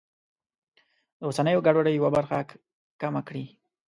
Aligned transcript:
د 1.17 1.19
اوسنیو 1.27 1.63
ګډوډیو 1.65 1.97
یوه 1.99 2.09
برخه 2.15 2.37
کمه 3.01 3.21
کړي. 3.27 3.45